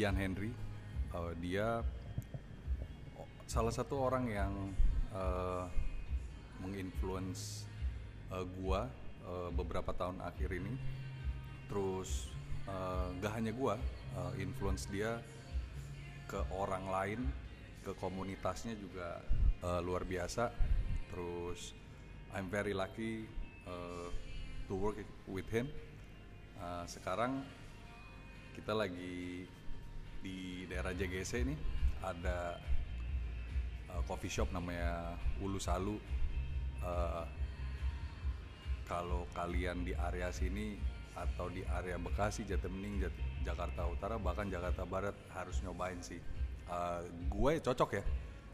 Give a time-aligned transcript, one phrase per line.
[0.00, 0.48] Ian Henry.
[1.12, 1.84] Eh, dia
[3.44, 4.52] salah satu orang yang
[5.12, 5.64] eh,
[6.64, 7.68] menginfluence
[8.32, 8.80] eh, gue
[9.28, 10.72] eh, beberapa tahun akhir ini.
[11.68, 12.32] Terus
[12.64, 13.74] eh, gak hanya gue,
[14.16, 15.20] eh, influence dia
[16.24, 17.20] ke orang lain,
[17.84, 19.20] ke komunitasnya juga
[19.60, 20.48] eh, luar biasa.
[21.12, 21.76] Terus
[22.32, 23.26] I'm very lucky
[23.66, 24.06] uh,
[24.70, 24.94] to work
[25.26, 25.66] with him.
[26.62, 27.42] Uh, sekarang
[28.54, 29.50] kita lagi
[30.20, 31.58] di daerah JGC nih
[32.00, 32.56] ada
[33.92, 35.96] uh, coffee shop namanya Ulu Salu.
[36.80, 37.24] Uh,
[38.88, 40.74] kalau kalian di area sini
[41.14, 46.18] atau di area Bekasi, Jatibening, Jat- Jakarta Utara bahkan Jakarta Barat harus nyobain sih.
[46.70, 48.04] Uh, gue cocok ya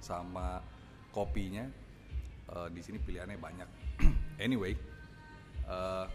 [0.02, 0.60] sama
[1.14, 1.64] kopinya.
[2.46, 3.68] Uh, di sini pilihannya banyak.
[4.46, 4.78] anyway,
[5.66, 6.06] uh,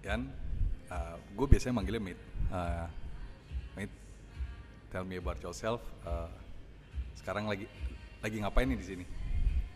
[0.00, 0.32] Yan,
[0.90, 2.18] uh, gue biasanya manggilnya Mit.
[2.50, 2.86] Uh,
[3.78, 3.90] Mit,
[4.90, 5.80] tell me about yourself.
[6.02, 6.28] Uh,
[7.16, 7.70] sekarang lagi
[8.20, 9.04] lagi ngapain nih di sini?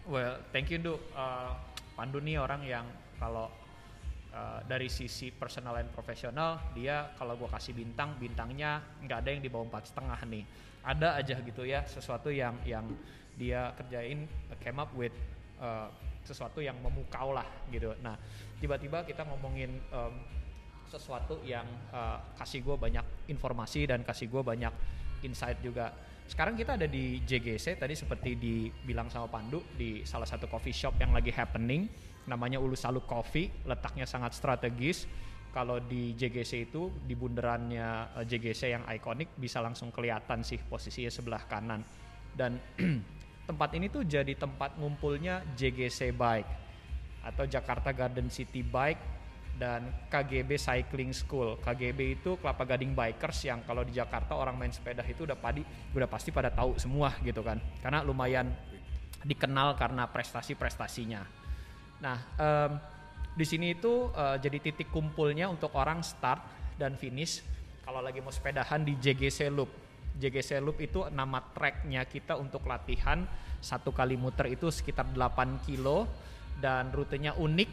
[0.05, 1.01] Well, thank you Du.
[1.17, 1.55] Uh,
[1.95, 2.83] Pandu nih orang yang
[3.23, 3.47] kalau
[4.34, 9.43] uh, dari sisi personal dan profesional dia kalau gua kasih bintang bintangnya nggak ada yang
[9.47, 10.45] di bawah empat setengah nih.
[10.84, 12.84] Ada aja gitu ya sesuatu yang yang
[13.39, 15.15] dia kerjain uh, came up with
[15.62, 15.89] uh,
[16.27, 17.95] sesuatu yang memukau lah gitu.
[18.03, 18.19] Nah
[18.59, 20.12] tiba-tiba kita ngomongin um,
[20.95, 24.70] sesuatu yang uh, kasih gue banyak informasi dan kasih gue banyak
[25.27, 25.91] insight juga.
[26.25, 30.97] Sekarang kita ada di JGC tadi seperti dibilang sama Pandu di salah satu coffee shop
[31.03, 31.91] yang lagi happening.
[32.25, 35.05] Namanya Ulu Salu Coffee letaknya sangat strategis.
[35.53, 41.12] Kalau di JGC itu di bundarannya eh, JGC yang ikonik bisa langsung kelihatan sih posisinya
[41.12, 41.84] sebelah kanan.
[42.32, 42.56] Dan
[43.49, 46.50] tempat ini tuh jadi tempat ngumpulnya JGC Bike
[47.25, 49.13] atau Jakarta Garden City Bike
[49.54, 51.59] dan KGB Cycling School.
[51.62, 55.62] KGB itu Kelapa Gading Bikers yang kalau di Jakarta orang main sepeda itu udah padi
[55.94, 57.62] udah pasti pada tahu semua gitu kan.
[57.78, 58.50] Karena lumayan
[59.22, 61.22] dikenal karena prestasi-prestasinya.
[62.03, 62.72] Nah, em,
[63.34, 66.43] di sini itu eh, jadi titik kumpulnya untuk orang start
[66.75, 67.43] dan finish
[67.87, 69.70] kalau lagi mau sepedahan di JGC Loop.
[70.14, 73.26] JGC Loop itu nama tracknya kita untuk latihan
[73.59, 76.06] satu kali muter itu sekitar 8 kilo
[76.60, 77.70] dan rutenya unik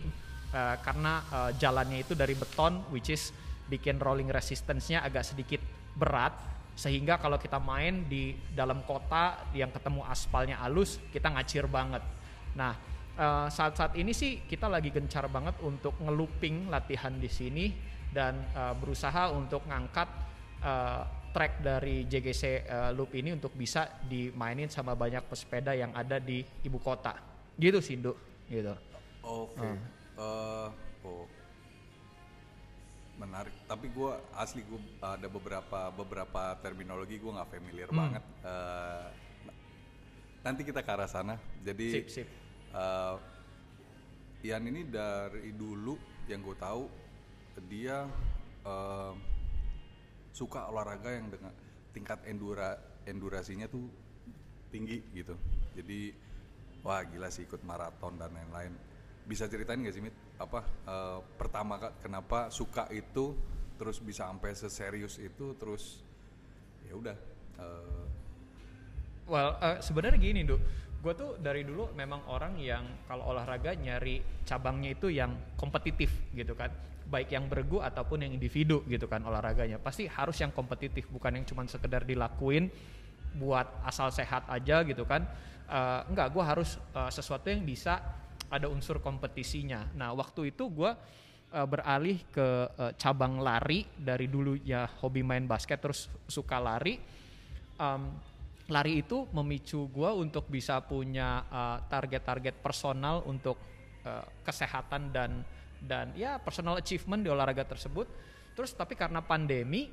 [0.52, 3.32] eh, karena eh, jalannya itu dari beton which is
[3.72, 5.64] bikin rolling resistance-nya agak sedikit
[5.96, 6.36] berat
[6.76, 12.04] sehingga kalau kita main di dalam kota yang ketemu aspalnya halus kita ngacir banget.
[12.56, 12.76] Nah,
[13.16, 17.66] eh, saat-saat ini sih kita lagi gencar banget untuk ngelooping latihan di sini
[18.12, 20.10] dan eh, berusaha untuk ngangkat
[20.64, 21.02] eh,
[21.32, 26.44] track dari JGC eh, Loop ini untuk bisa dimainin sama banyak pesepeda yang ada di
[26.68, 27.16] ibu kota.
[27.56, 28.18] Gitu sih, Nduk.
[28.52, 28.76] Gitu.
[29.24, 30.01] Oke.
[30.16, 30.70] Eh,
[31.04, 31.26] oh.
[33.16, 33.54] Menarik.
[33.66, 38.00] Tapi gue asli gue ada beberapa beberapa terminologi gue nggak familiar Hmm.
[38.00, 38.24] banget.
[38.42, 39.08] Eh,
[40.42, 41.38] nanti kita ke arah sana.
[41.62, 42.28] Jadi Sip, sip.
[42.74, 43.16] eh,
[44.42, 45.94] Ian ini dari dulu
[46.26, 46.90] yang gue tahu
[47.70, 48.10] dia
[48.66, 49.14] eh,
[50.34, 51.54] suka olahraga yang dengan
[51.92, 52.74] tingkat endura
[53.06, 53.86] endurasinya tuh
[54.72, 55.38] tinggi gitu.
[55.78, 56.16] Jadi
[56.82, 58.74] wah gila sih ikut maraton dan lain-lain.
[59.26, 63.38] Bisa ceritain gak sih Mit apa eh, pertama kenapa suka itu
[63.78, 66.02] terus bisa sampai seserius itu terus
[66.86, 67.18] ya udah
[67.62, 68.06] eh,
[69.32, 70.60] Well, eh, sebenarnya gini, Duk.
[71.02, 76.54] Gue tuh dari dulu memang orang yang kalau olahraga nyari cabangnya itu yang kompetitif gitu
[76.54, 76.70] kan.
[77.08, 79.80] Baik yang bergu ataupun yang individu gitu kan olahraganya.
[79.80, 82.70] Pasti harus yang kompetitif, bukan yang cuma sekedar dilakuin
[83.40, 85.26] buat asal sehat aja gitu kan.
[85.72, 88.04] Eh, enggak, gue harus eh, sesuatu yang bisa
[88.52, 89.96] ada unsur kompetisinya.
[89.96, 90.92] Nah, waktu itu gue
[91.56, 97.00] eh, beralih ke eh, cabang lari dari dulu ya hobi main basket terus suka lari.
[97.80, 98.04] Em,
[98.72, 103.60] lari itu memicu gue untuk bisa punya uh, target-target personal untuk
[104.08, 105.44] uh, kesehatan dan
[105.84, 108.08] dan ya personal achievement di olahraga tersebut.
[108.56, 109.92] Terus tapi karena pandemi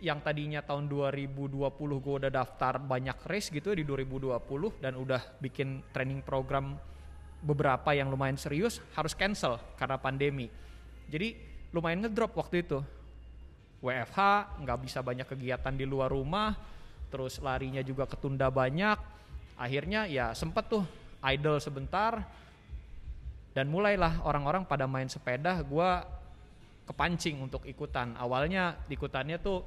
[0.00, 4.36] yang tadinya tahun 2020 gue udah daftar banyak race gitu di 2020
[4.80, 6.76] dan udah bikin training program
[7.40, 10.52] beberapa yang lumayan serius harus cancel karena pandemi.
[11.08, 11.34] Jadi
[11.72, 12.84] lumayan ngedrop waktu itu.
[13.80, 14.20] WFH
[14.60, 16.52] nggak bisa banyak kegiatan di luar rumah,
[17.08, 19.00] terus larinya juga ketunda banyak.
[19.56, 20.84] Akhirnya ya sempet tuh
[21.24, 22.20] idle sebentar
[23.56, 25.56] dan mulailah orang-orang pada main sepeda.
[25.64, 26.04] Gua
[26.84, 28.12] kepancing untuk ikutan.
[28.20, 29.64] Awalnya ikutannya tuh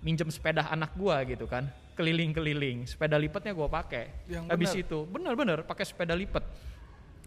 [0.00, 1.68] minjem sepeda anak gua gitu kan.
[1.94, 2.90] keliling-keliling.
[2.90, 4.04] Sepeda lipatnya gue pakai.
[4.50, 6.42] Habis itu, bener-bener pakai sepeda lipat.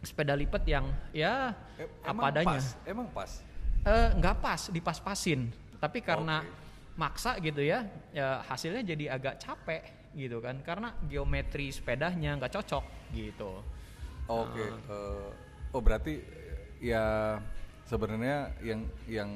[0.05, 2.59] Sepeda lipat yang ya Eh, apa emang adanya.
[2.61, 2.67] Pas?
[2.85, 3.31] Emang pas.
[3.88, 5.49] Eh, nggak pas, dipas-pasin.
[5.77, 6.51] Tapi karena Oke.
[6.97, 9.83] maksa gitu ya, ya hasilnya jadi agak capek
[10.17, 10.59] gitu kan.
[10.65, 13.61] Karena geometri sepedanya nggak cocok gitu.
[14.27, 14.65] Oke.
[14.65, 14.91] Ah.
[14.91, 15.27] eh,
[15.71, 16.19] oh berarti
[16.83, 17.38] ya
[17.88, 19.31] sebenarnya yang yang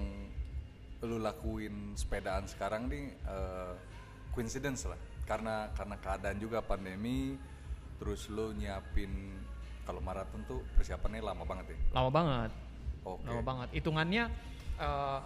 [1.01, 3.73] lu lakuin sepedaan sekarang nih eh,
[4.35, 4.99] coincidence lah.
[5.25, 7.39] Karena karena keadaan juga pandemi,
[8.01, 9.40] terus lu nyiapin
[9.81, 11.77] kalau maraton tuh persiapannya lama banget ya.
[11.97, 12.51] Lama banget.
[13.03, 13.25] Oke.
[13.25, 13.67] Lama banget.
[13.73, 14.23] Hitungannya
[14.77, 15.19] eh,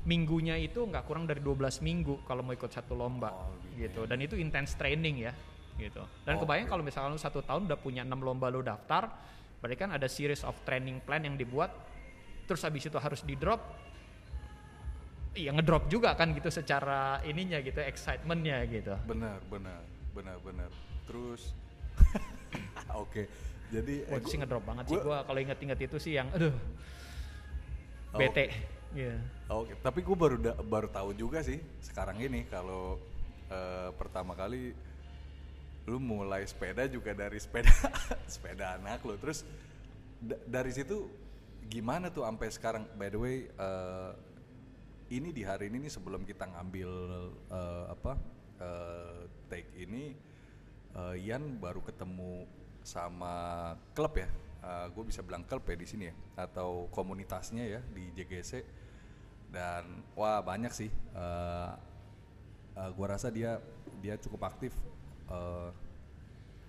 [0.00, 3.78] minggunya itu nggak kurang dari 12 minggu kalau mau ikut satu lomba Oh, gitu.
[3.78, 4.00] gitu.
[4.08, 5.32] Dan itu intense training ya
[5.76, 6.04] gitu.
[6.24, 6.44] Dan Oke.
[6.44, 9.08] kebayang kalau misalkan lu satu tahun udah punya enam lomba lu daftar,
[9.60, 11.72] berarti kan ada series of training plan yang dibuat.
[12.44, 13.60] Terus habis itu harus di drop.
[15.30, 18.98] Iya ngedrop juga kan gitu secara ininya gitu, excitementnya gitu.
[19.06, 19.78] Benar, benar,
[20.10, 20.70] benar, benar.
[21.06, 21.54] Terus
[23.02, 23.30] Oke.
[23.70, 26.54] Jadi Wah eh, sih ngedrop banget sih gua- gua kalau inget-inget itu sih yang aduh
[28.10, 28.50] Oh, bete.
[28.90, 29.22] Iya.
[29.46, 32.98] Oke, tapi gue baru da- baru tahu juga sih sekarang ini kalau
[33.46, 34.74] eh, pertama kali
[35.86, 37.70] lu mulai sepeda juga dari sepeda
[38.34, 39.14] sepeda anak lo.
[39.14, 39.46] Terus
[40.18, 41.06] da- dari situ
[41.66, 42.82] gimana tuh sampai sekarang?
[42.98, 44.10] By the way, eh,
[45.10, 46.90] ini di hari ini nih sebelum kita ngambil
[47.46, 48.18] eh, apa
[48.58, 50.18] eh, take ini,
[50.92, 52.42] eh, Ian baru ketemu
[52.82, 54.26] sama klub ya.
[54.92, 58.60] gue bisa bilang klub ya di sini ya, atau komunitasnya ya di JGC
[59.50, 60.90] dan wah banyak sih.
[61.12, 61.74] Uh,
[62.78, 63.60] uh, gua rasa dia
[63.98, 64.72] dia cukup aktif
[65.28, 65.72] uh,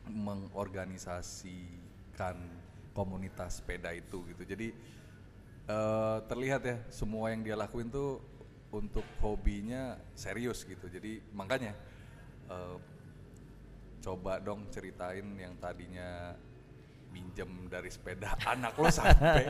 [0.09, 2.35] mengorganisasikan
[2.91, 4.43] komunitas sepeda itu gitu.
[4.43, 4.73] Jadi
[5.69, 8.19] uh, terlihat ya semua yang dia lakuin tuh
[8.73, 10.89] untuk hobinya serius gitu.
[10.89, 11.77] Jadi makanya
[12.49, 12.81] uh,
[14.01, 16.33] coba dong ceritain yang tadinya
[17.13, 19.45] minjem dari sepeda anak lo sampai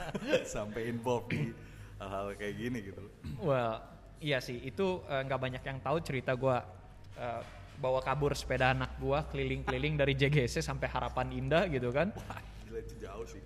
[0.54, 1.54] sampai involved di
[2.02, 3.02] hal-hal kayak gini gitu.
[3.38, 3.78] Well,
[4.18, 6.66] iya sih itu eh, nggak banyak yang tahu cerita gua
[7.14, 7.42] eh,
[7.78, 12.10] bawa kabur sepeda anak gua keliling-keliling dari JGC sampai Harapan Indah gitu kan.
[12.18, 13.42] Wah, gila itu jauh sih.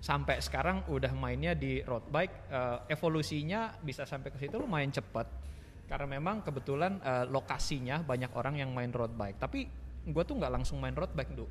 [0.00, 5.28] Sampai sekarang udah mainnya di road bike, eh, evolusinya bisa sampai ke situ lumayan cepat.
[5.86, 9.38] Karena memang kebetulan eh, lokasinya banyak orang yang main road bike.
[9.38, 11.50] Tapi gua tuh nggak langsung main road bike, Duh.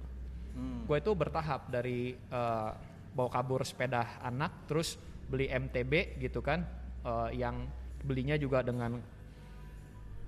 [0.58, 0.84] Hmm.
[0.90, 2.72] Gue itu bertahap dari eh,
[3.14, 4.98] bawa kabur sepeda anak, terus
[5.30, 6.66] beli MTB gitu kan,
[7.06, 7.70] eh, yang
[8.02, 8.98] belinya juga dengan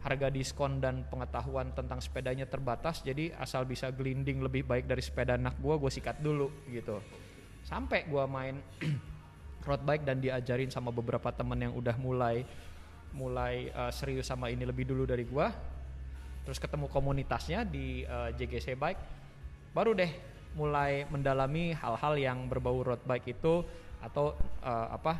[0.01, 5.37] harga diskon dan pengetahuan tentang sepedanya terbatas, jadi asal bisa gelinding lebih baik dari sepeda
[5.37, 6.97] anak gue, gue sikat dulu gitu.
[7.61, 8.57] Sampai gue main
[9.67, 12.41] road bike dan diajarin sama beberapa temen yang udah mulai
[13.13, 15.47] mulai eh, serius sama ini lebih dulu dari gue,
[16.51, 18.99] terus ketemu komunitasnya di eh, JGC Bike,
[19.71, 20.11] baru deh
[20.59, 23.63] mulai mendalami hal-hal yang berbau road bike itu
[24.03, 25.15] atau eh, apa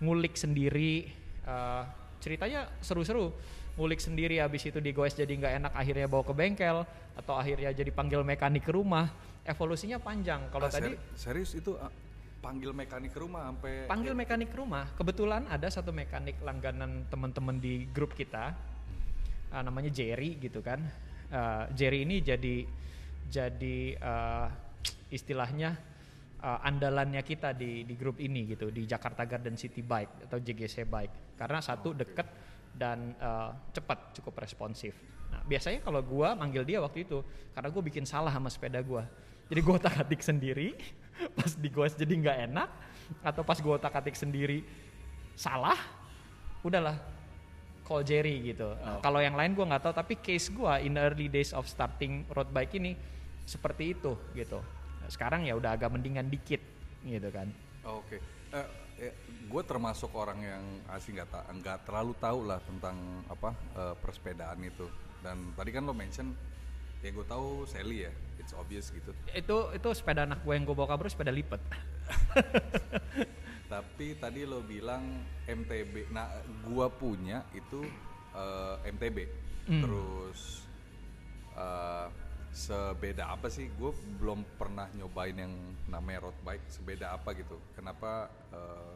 [0.00, 1.04] ngulik sendiri.
[1.44, 1.82] Eh,
[2.24, 3.28] ceritanya seru-seru.
[3.76, 7.92] Ngulik sendiri habis itu digoes jadi nggak enak akhirnya bawa ke bengkel atau akhirnya jadi
[7.92, 9.12] panggil mekanik ke rumah.
[9.44, 10.48] Evolusinya panjang.
[10.48, 11.92] Kalau Ah, tadi ser- serius itu ah,
[12.40, 14.88] panggil mekanik ke rumah sampai panggil mekanik ke rumah.
[14.96, 18.69] Kebetulan ada satu mekanik langganan teman-teman di grup kita
[19.52, 20.80] uh, namanya Jerry gitu kan.
[21.30, 22.66] Uh, Jerry ini jadi
[23.30, 24.48] jadi uh,
[25.14, 25.78] istilahnya
[26.42, 30.86] uh, andalannya kita di di grup ini gitu di Jakarta Garden City Bike atau JGC
[30.86, 31.38] Bike.
[31.38, 32.26] Karena satu deket
[32.74, 34.94] dan uh, cepat cukup responsif.
[35.30, 37.22] Nah biasanya kalau gua manggil dia waktu itu
[37.54, 39.06] karena gue bikin salah sama sepeda gua.
[39.50, 40.78] Jadi gue otak atik sendiri
[41.36, 42.70] pas di goes jadi nggak enak
[43.26, 44.62] atau pas gue otak atik sendiri
[45.34, 45.76] salah
[46.62, 46.96] udahlah
[47.90, 48.70] call Jerry gitu.
[48.78, 51.66] Nah, Kalau yang lain gue nggak tahu, tapi case gue in the early days of
[51.66, 52.94] starting road bike ini
[53.42, 54.62] seperti itu gitu.
[55.02, 56.62] Nah, sekarang ya udah agak mendingan dikit
[57.02, 57.50] gitu kan.
[57.82, 58.22] Oke.
[58.54, 59.10] Eh,
[59.50, 62.94] gue termasuk orang yang asli nggak ta- nggak terlalu tahu lah tentang
[63.26, 64.86] apa eh, persepedaan itu.
[65.18, 66.30] Dan tadi kan lo mention
[67.02, 69.10] ya gue tahu Sally ya, it's obvious gitu.
[69.34, 71.58] Itu itu sepeda anak gue yang gue bawa kabur sepeda lipat.
[73.70, 76.10] Tapi tadi lo bilang MTB.
[76.10, 76.26] Nah,
[76.66, 77.86] gua punya itu
[78.34, 79.18] eh, MTB.
[79.70, 79.82] Hmm.
[79.86, 80.66] Terus
[81.54, 82.06] eh,
[82.50, 83.70] sebeda apa sih?
[83.70, 85.54] Gue belum pernah nyobain yang
[85.86, 86.66] namanya road bike.
[86.66, 87.62] Sebeda apa gitu?
[87.72, 88.26] Kenapa?
[88.50, 88.94] eh,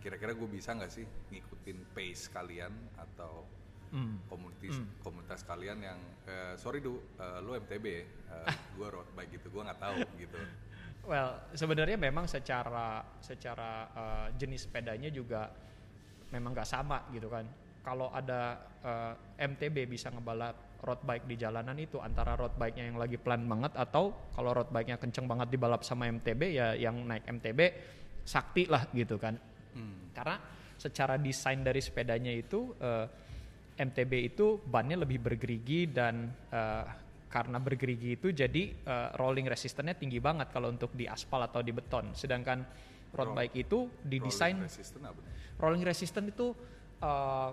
[0.00, 3.44] Kira-kira gue bisa nggak sih ngikutin pace kalian atau
[3.90, 4.22] Hmm.
[4.30, 8.04] komunitas komunitas kalian yang eh, sorry du, eh, lo MTB, ya?
[8.06, 8.46] Eh,
[8.78, 9.50] gue road bike gitu.
[9.50, 10.38] Gue nggak tahu gitu.
[11.08, 15.48] Well, sebenarnya memang secara secara uh, jenis sepedanya juga
[16.30, 17.48] memang nggak sama gitu kan.
[17.80, 22.96] Kalau ada uh, MTB bisa ngebalap road bike di jalanan itu antara road bike-nya yang
[23.00, 27.24] lagi pelan banget atau kalau road bike-nya kenceng banget dibalap sama MTB ya yang naik
[27.28, 27.60] MTB
[28.24, 29.36] sakti lah gitu kan.
[30.12, 30.36] Karena
[30.80, 33.06] secara desain dari sepedanya itu eh,
[33.80, 36.84] MTB itu bannya lebih bergerigi dan eh,
[37.30, 41.70] karena bergerigi itu jadi eh, rolling resistannya tinggi banget kalau untuk di aspal atau di
[41.70, 42.12] beton.
[42.12, 42.66] Sedangkan
[43.14, 45.20] road Roll- bike itu didesain Rolling resistant apa?
[45.60, 46.46] rolling resistant itu
[47.04, 47.50] uh,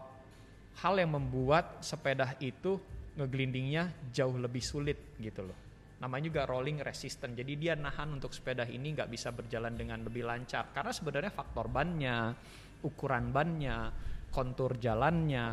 [0.80, 2.78] hal yang membuat sepeda itu
[3.18, 5.58] ngegelindingnya jauh lebih sulit gitu loh.
[5.98, 7.34] Namanya juga rolling resistant.
[7.34, 11.68] Jadi dia nahan untuk sepeda ini nggak bisa berjalan dengan lebih lancar karena sebenarnya faktor
[11.68, 12.38] bannya,
[12.86, 13.90] ukuran bannya,
[14.30, 15.48] kontur jalannya.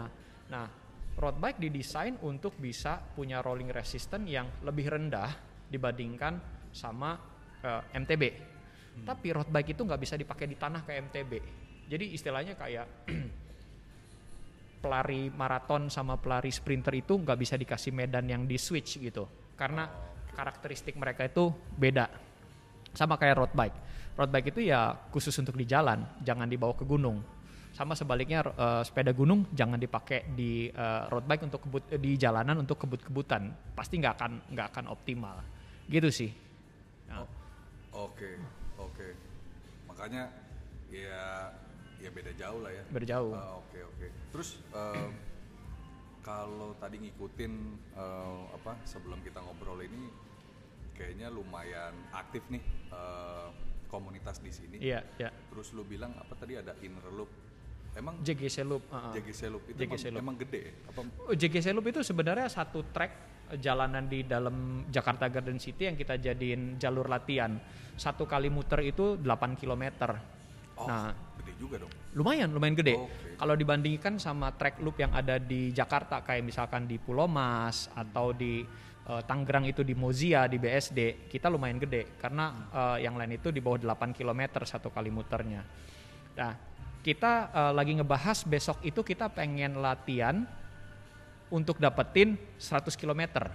[0.52, 0.83] Nah,
[1.14, 5.30] road bike didesain untuk bisa punya rolling resistant yang lebih rendah
[5.70, 6.38] dibandingkan
[6.74, 7.14] sama
[7.62, 8.22] uh, MTB.
[9.02, 11.32] Tapi road bike itu nggak bisa dipakai di tanah kayak MTB.
[11.90, 12.86] Jadi istilahnya kayak
[14.82, 19.26] pelari maraton sama pelari sprinter itu nggak bisa dikasih medan yang di switch gitu.
[19.58, 19.86] Karena
[20.34, 22.10] karakteristik mereka itu beda.
[22.94, 23.78] Sama kayak road bike.
[24.14, 27.18] Road bike itu ya khusus untuk di jalan, jangan dibawa ke gunung.
[27.74, 32.62] Sama sebaliknya eh, sepeda gunung jangan dipakai di eh, road bike untuk kebut di jalanan
[32.62, 33.74] untuk kebut-kebutan.
[33.74, 35.42] Pasti nggak akan nggak akan optimal.
[35.90, 36.30] Gitu sih.
[37.10, 37.26] Nah,
[37.94, 38.38] Oke,
[38.74, 39.08] oke.
[39.86, 40.26] Makanya
[40.90, 41.50] ya
[42.02, 42.84] ya beda jauh lah ya.
[42.90, 43.34] berjauh.
[43.34, 44.06] Ah, Oke oke.
[44.30, 45.08] Terus eh,
[46.22, 47.52] kalau tadi ngikutin
[47.94, 50.10] eh, apa sebelum kita ngobrol ini
[50.94, 52.62] kayaknya lumayan aktif nih
[52.94, 53.48] eh,
[53.90, 54.78] komunitas di sini.
[54.78, 55.30] Iya, iya.
[55.50, 57.30] Terus lu bilang apa tadi ada inner loop.
[57.94, 58.82] Emang JGC Loop.
[58.90, 59.14] uh-uh.
[59.14, 60.22] JGC loop itu JGC emang, loop.
[60.26, 60.72] emang gede ya?
[60.90, 61.00] Apa
[61.34, 63.12] JGC Loop itu sebenarnya satu track
[63.54, 67.54] eh, jalanan di dalam Jakarta Garden City yang kita jadiin jalur latihan.
[67.94, 70.10] Satu kali muter itu 8 km.
[70.74, 71.92] oh, Nah, gede juga dong.
[72.18, 72.98] lumayan, lumayan gede.
[72.98, 73.38] Oke.
[73.38, 78.34] Kalau dibandingkan sama track loop yang ada di Jakarta kayak misalkan di Pulau Mas atau
[78.34, 78.66] di
[79.06, 83.54] eh, Tangerang itu di Mozia di BSD, kita lumayan gede karena eh, yang lain itu
[83.54, 85.62] di bawah 8 km satu kali muternya.
[86.34, 86.73] Nah,
[87.04, 90.48] kita eh, lagi ngebahas besok itu kita pengen latihan
[91.52, 93.52] untuk dapetin 100 km.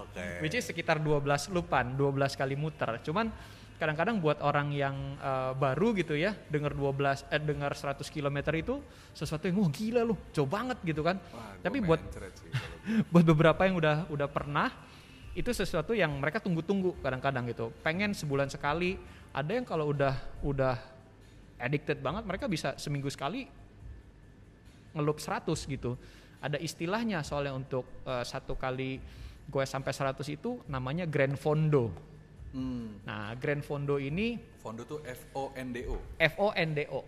[0.00, 0.24] Oke.
[0.40, 2.88] Which is sekitar 12 lupan, 12 kali muter.
[3.04, 3.28] Cuman
[3.76, 8.80] kadang-kadang buat orang yang eh, baru gitu ya, dengar 12 eh dengar 100 km itu
[9.12, 11.20] sesuatu yang wah gila loh, jauh banget gitu kan.
[11.20, 12.00] Wah, Tapi buat
[13.12, 14.72] buat beberapa yang udah udah pernah
[15.36, 17.68] itu sesuatu yang mereka tunggu-tunggu kadang-kadang gitu.
[17.84, 18.96] Pengen sebulan sekali.
[19.36, 20.80] Ada yang kalau udah udah
[21.60, 23.44] addicted banget mereka bisa seminggu sekali
[24.96, 26.00] ngelup 100 gitu.
[26.40, 28.96] Ada istilahnya soalnya untuk eh, satu kali
[29.46, 31.92] gue sampai 100 itu namanya Grand Fondo.
[32.56, 36.00] Hmm, Nah, Grand Fondo ini Fondo tuh F O N D O.
[36.16, 37.00] FONDO.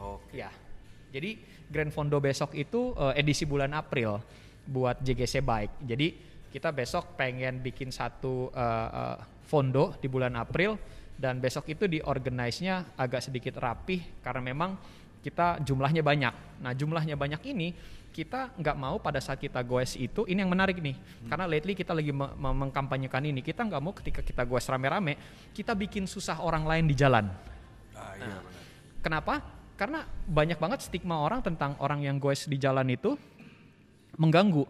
[0.00, 0.32] Oke.
[0.32, 0.48] Ya.
[1.12, 1.36] Jadi
[1.68, 4.24] Grand Fondo besok itu eh, edisi bulan April
[4.64, 5.84] buat JGC Bike.
[5.84, 10.78] Jadi kita besok pengen bikin satu eh, eh, fondo di bulan April
[11.18, 14.78] dan besok itu diorganize-nya agak sedikit rapih karena memang
[15.18, 16.62] kita jumlahnya banyak.
[16.62, 17.74] Nah jumlahnya banyak ini
[18.14, 20.94] kita nggak mau pada saat kita goes itu ini yang menarik nih
[21.26, 25.18] karena lately kita lagi me- me- mengkampanyekan ini kita nggak mau ketika kita goes rame-rame
[25.50, 27.26] kita bikin susah orang lain di jalan
[27.94, 28.62] Ah iya benar.
[29.02, 29.34] Kenapa?
[29.74, 33.18] Karena banyak banget stigma orang tentang orang yang goes di jalan itu
[34.14, 34.62] mengganggu,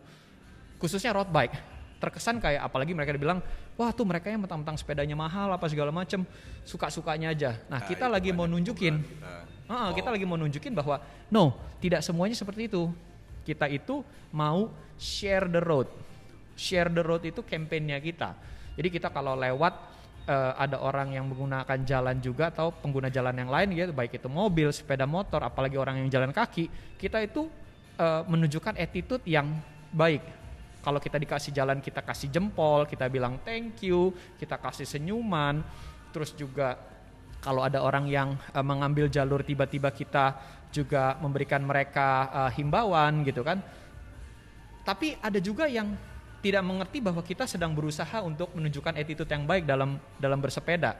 [0.81, 1.74] khususnya road bike.
[2.05, 3.41] Terkesan kayak apalagi mereka dibilang,
[3.81, 6.21] wah tuh mereka yang mentang-mentang sepedanya mahal apa segala macem,
[6.69, 7.57] suka-sukanya aja.
[7.73, 9.33] Nah Ah, kita lagi mau nunjukin, kita.
[9.97, 10.13] Kita Oh.
[10.13, 11.01] lagi mau nunjukin bahwa
[11.33, 12.93] no, tidak semuanya seperti itu.
[13.49, 14.69] Kita itu mau
[15.01, 15.89] share the road.
[16.53, 18.37] Share the road itu kampanyenya kita.
[18.77, 19.73] Jadi kita kalau lewat
[20.29, 24.29] eh, ada orang yang menggunakan jalan juga atau pengguna jalan yang lain gitu, baik itu
[24.29, 26.69] mobil, sepeda motor, apalagi orang yang jalan kaki,
[27.01, 27.49] kita itu
[27.97, 29.49] eh, menunjukkan attitude yang
[29.93, 30.44] baik.
[30.85, 35.65] Kalau kita dikasih jalan kita kasih jempol, kita bilang thank you, kita kasih senyuman,
[36.13, 36.77] terus juga
[37.41, 40.37] kalau ada orang yang eh, mengambil jalur tiba-tiba kita
[40.69, 43.65] juga memberikan mereka eh, himbauan gitu kan.
[44.85, 45.97] Tapi ada juga yang
[46.45, 50.93] tidak mengerti bahwa kita sedang berusaha untuk menunjukkan attitude yang baik dalam dalam bersepeda.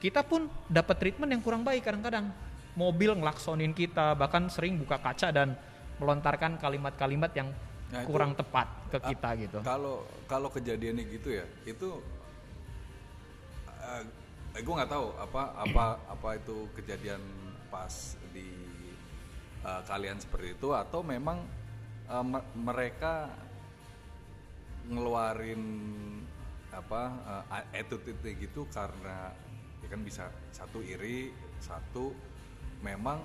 [0.00, 2.32] Kita pun dapat treatment yang kurang baik kadang-kadang.
[2.72, 5.52] Mobil ngelaksonin kita, bahkan sering buka kaca dan
[6.00, 7.52] melontarkan kalimat-kalimat yang
[7.90, 9.58] Nah, itu- kurang tepat ke kita gitu.
[9.62, 11.88] Kalau kalau kejadiannya gitu ya, itu
[13.66, 14.04] eh,
[14.54, 17.22] eh, gue nggak tahu apa apa apa itu kejadian
[17.70, 18.46] pas di
[19.66, 21.42] eh, kalian seperti itu atau memang
[22.10, 23.30] me- mereka
[24.90, 25.62] ngeluarin
[26.70, 27.02] apa
[27.50, 29.30] uh, attitude gitu karena
[29.82, 32.14] ya kan bisa satu iri satu
[32.82, 33.18] memang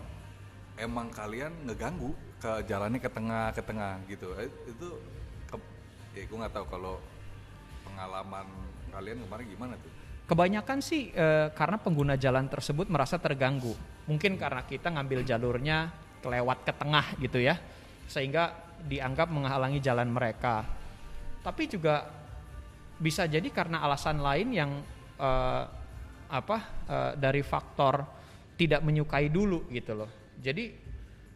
[0.78, 4.88] emang kalian ngeganggu ke jalannya ke tengah ke tengah gitu Eh, itu
[5.50, 5.56] ke,
[6.18, 7.00] ya gue nggak tahu kalau
[7.88, 8.48] pengalaman
[8.92, 9.92] kalian kemarin gimana tuh
[10.26, 13.78] Kebanyakan sih eh, karena pengguna jalan tersebut merasa terganggu.
[14.10, 15.94] Mungkin karena kita ngambil jalurnya
[16.26, 17.62] kelewat ke tengah gitu ya,
[18.10, 18.58] sehingga
[18.90, 20.66] dianggap menghalangi jalan mereka.
[21.46, 22.10] Tapi juga
[22.98, 24.82] bisa jadi karena alasan lain yang
[25.22, 25.64] eh,
[26.26, 26.58] apa
[26.90, 28.02] eh, dari faktor
[28.58, 30.10] tidak menyukai dulu gitu loh.
[30.42, 30.85] Jadi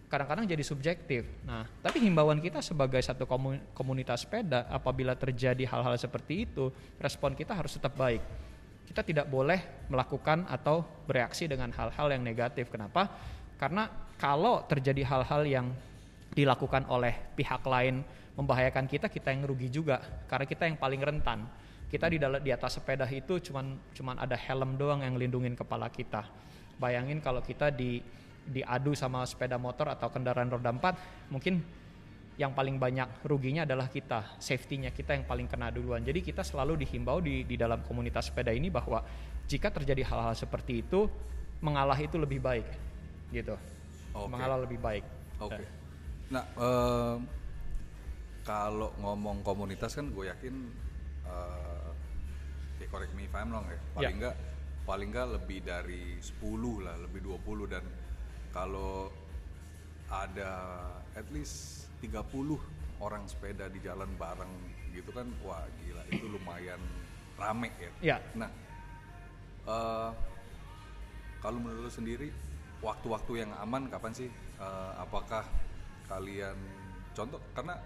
[0.09, 1.29] kadang-kadang jadi subjektif.
[1.45, 7.37] Nah, tapi himbauan kita sebagai satu komu- komunitas sepeda, apabila terjadi hal-hal seperti itu, respon
[7.37, 8.19] kita harus tetap baik.
[8.89, 12.73] Kita tidak boleh melakukan atau bereaksi dengan hal-hal yang negatif.
[12.73, 13.05] Kenapa?
[13.61, 13.85] Karena
[14.17, 15.67] kalau terjadi hal-hal yang
[16.33, 18.01] dilakukan oleh pihak lain
[18.33, 20.01] membahayakan kita, kita yang rugi juga.
[20.25, 21.45] Karena kita yang paling rentan.
[21.85, 26.25] Kita di di atas sepeda itu cuman cuman ada helm doang yang lindungin kepala kita.
[26.81, 28.01] Bayangin kalau kita di
[28.49, 31.61] diadu sama sepeda motor atau kendaraan roda 4, mungkin
[32.39, 36.01] yang paling banyak ruginya adalah kita, safety-nya kita yang paling kena duluan.
[36.01, 39.03] Jadi kita selalu dihimbau di, di dalam komunitas sepeda ini bahwa
[39.43, 41.05] jika terjadi hal-hal seperti itu,
[41.59, 42.67] mengalah itu lebih baik,
[43.35, 43.59] gitu.
[44.15, 44.31] Oke.
[44.31, 45.03] Mengalah lebih baik.
[45.43, 45.63] Oke.
[46.31, 47.19] Nah, em,
[48.47, 50.55] kalau ngomong komunitas kan gue yakin
[51.29, 51.89] eh
[52.79, 53.79] ya correct me if I'm wrong ya.
[53.93, 54.09] Paling Ya.
[54.15, 54.35] enggak
[54.87, 57.83] paling enggak lebih dari 10 lah, lebih 20 dan
[58.49, 59.13] kalau
[60.09, 60.51] ada
[61.13, 62.57] at least 30
[62.99, 64.53] orang sepeda di jalan bareng
[64.91, 66.81] gitu kan wah gila itu lumayan
[67.39, 67.91] rame ya.
[68.03, 68.17] Ya.
[68.35, 68.51] Nah,
[69.69, 70.11] eh
[71.39, 72.27] kalau menurut lu sendiri
[72.83, 74.29] waktu-waktu yang aman kapan sih?
[74.59, 75.47] Eh, apakah
[76.11, 76.55] kalian
[77.15, 77.79] contoh karena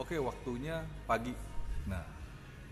[0.00, 1.36] oke waktunya pagi.
[1.84, 2.00] Nah,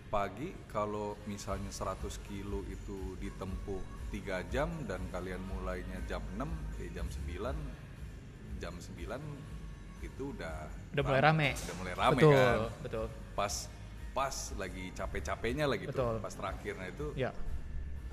[0.08, 6.48] pagi kalau misalnya 100 kilo itu ditempuh 3 jam dan kalian mulainya jam 6
[6.80, 7.52] ya jam 9
[8.58, 8.88] jam 9
[10.00, 10.56] itu udah
[10.94, 11.48] Udah mulai rame.
[11.52, 12.58] Udah mulai rame betul, kan.
[12.80, 13.06] betul.
[13.34, 13.54] Pas
[14.14, 16.14] pas lagi capek-capeknya lagi tuh Betul.
[16.18, 17.30] pas terakhirnya itu Ya.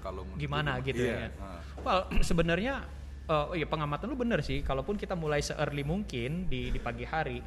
[0.04, 1.40] kalau Gimana gitu iya, ya.
[1.40, 1.62] nah.
[1.82, 2.86] Well, sebenarnya
[3.26, 4.62] eh, oh iya pengamatan lu bener sih.
[4.62, 7.40] Kalaupun kita mulai se-early mungkin di di pagi hari,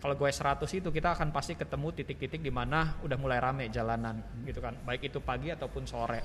[0.00, 4.16] kalau gue 100 itu kita akan pasti ketemu titik-titik di mana udah mulai rame jalanan
[4.48, 4.72] gitu kan.
[4.88, 6.20] Baik itu pagi ataupun sore.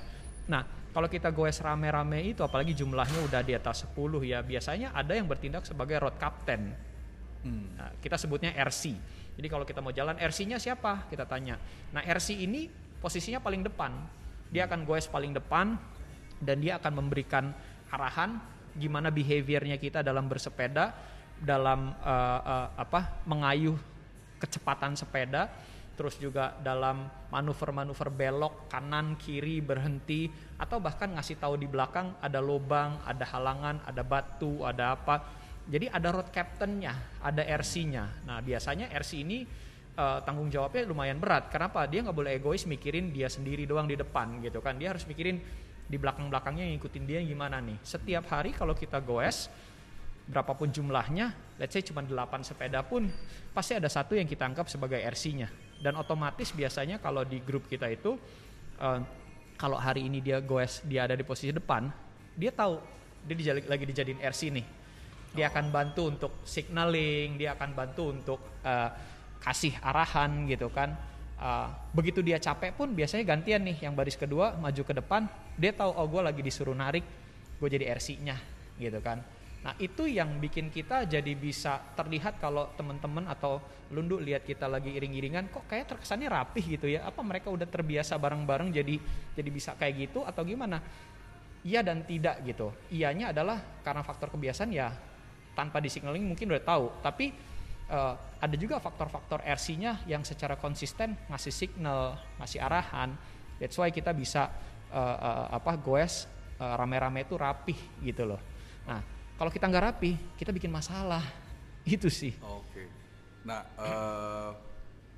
[0.48, 0.64] Nah,
[0.96, 5.28] kalau kita goes rame-rame itu apalagi jumlahnya udah di atas 10 ya, biasanya ada yang
[5.28, 6.72] bertindak sebagai road captain.
[7.44, 7.76] Hmm.
[7.76, 8.96] Nah, kita sebutnya RC.
[9.36, 11.04] Jadi kalau kita mau jalan RC-nya siapa?
[11.12, 11.60] Kita tanya.
[11.92, 13.92] Nah, RC ini posisinya paling depan.
[14.48, 15.76] Dia akan goes paling depan
[16.40, 17.52] dan dia akan memberikan
[17.92, 18.40] arahan
[18.76, 20.96] gimana behaviornya kita dalam bersepeda,
[21.40, 23.24] dalam eh, eh, apa?
[23.28, 23.76] mengayuh
[24.36, 25.48] kecepatan sepeda,
[25.96, 30.28] terus juga dalam manuver-manuver belok kanan kiri berhenti
[30.60, 35.24] atau bahkan ngasih tahu di belakang ada lubang, ada halangan, ada batu, ada apa.
[35.66, 38.22] Jadi ada road captain-nya, ada RC-nya.
[38.22, 39.42] Nah biasanya RC ini
[39.96, 41.50] eh, tanggung jawabnya lumayan berat.
[41.50, 41.88] Kenapa?
[41.90, 44.78] Dia nggak boleh egois mikirin dia sendiri doang di depan gitu kan.
[44.78, 45.42] Dia harus mikirin
[45.86, 47.78] di belakang-belakangnya ngikutin dia gimana nih.
[47.82, 49.46] Setiap hari kalau kita goes,
[50.26, 53.06] berapapun jumlahnya, let's say cuma 8 sepeda pun,
[53.54, 55.48] pasti ada satu yang kita anggap sebagai RC-nya.
[55.78, 58.18] Dan otomatis biasanya kalau di grup kita itu,
[58.82, 59.00] eh,
[59.56, 61.88] kalau hari ini dia goes, dia ada di posisi depan,
[62.34, 62.82] dia tahu
[63.26, 64.66] dia dijali- lagi dijadiin RC nih.
[65.32, 68.90] Dia akan bantu untuk signaling, dia akan bantu untuk eh,
[69.40, 70.90] kasih arahan gitu kan.
[71.38, 75.70] Eh, begitu dia capek pun biasanya gantian nih, yang baris kedua maju ke depan, dia
[75.70, 77.04] tahu oh gue lagi disuruh narik,
[77.62, 78.36] gue jadi RC-nya
[78.80, 79.35] gitu kan.
[79.66, 83.58] Nah itu yang bikin kita jadi bisa terlihat kalau teman-teman atau
[83.90, 87.02] lundu lihat kita lagi iring-iringan kok kayak terkesannya rapih gitu ya.
[87.02, 88.94] Apa mereka udah terbiasa bareng-bareng jadi
[89.34, 90.78] jadi bisa kayak gitu atau gimana?
[91.66, 92.70] Iya dan tidak gitu.
[92.94, 94.94] Iyanya adalah karena faktor kebiasaan ya
[95.58, 97.02] tanpa di signaling mungkin udah tahu.
[97.02, 97.34] Tapi
[97.90, 103.18] eh, ada juga faktor-faktor RC-nya yang secara konsisten ngasih signal, ngasih arahan.
[103.58, 104.46] That's why kita bisa
[104.94, 107.76] eh, eh, apa goes rame-rame itu rapih
[108.06, 108.38] gitu loh.
[108.86, 111.20] Nah kalau kita nggak rapi, kita bikin masalah.
[111.84, 112.32] Itu sih.
[112.40, 112.88] Oke.
[113.44, 114.50] Nah, eh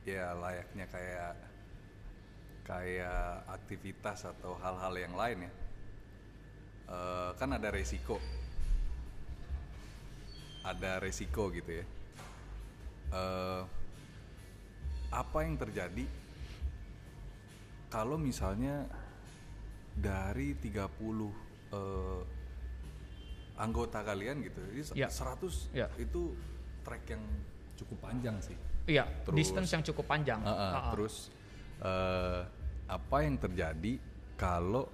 [0.08, 1.32] ya layaknya kayak
[2.66, 5.52] kayak aktivitas atau hal-hal yang lain ya.
[6.88, 8.18] Eh, kan ada resiko.
[10.66, 11.86] Ada resiko gitu ya.
[13.14, 13.62] Eh
[15.08, 16.04] apa yang terjadi
[17.88, 18.84] kalau misalnya
[19.96, 20.84] dari 30
[21.72, 22.20] eh,
[23.58, 25.08] anggota kalian gitu, jadi Ya.
[25.10, 25.90] 100 Ya.
[25.98, 26.32] itu
[26.82, 27.22] trek yang
[27.74, 28.54] cukup panjang sih.
[28.86, 30.40] Iya, distance yang cukup panjang.
[30.40, 30.92] Ah, ah, Ah, ah.
[30.96, 31.28] Terus
[31.78, 32.40] eh,
[32.88, 34.00] apa yang terjadi
[34.34, 34.88] kalau